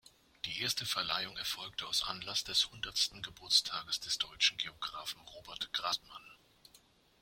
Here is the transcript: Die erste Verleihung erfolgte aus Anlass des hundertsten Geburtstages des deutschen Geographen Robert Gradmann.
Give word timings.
Die 0.45 0.59
erste 0.61 0.87
Verleihung 0.87 1.37
erfolgte 1.37 1.85
aus 1.87 2.01
Anlass 2.01 2.43
des 2.43 2.71
hundertsten 2.71 3.21
Geburtstages 3.21 3.99
des 3.99 4.17
deutschen 4.17 4.57
Geographen 4.57 5.21
Robert 5.21 5.71
Gradmann. 5.73 6.25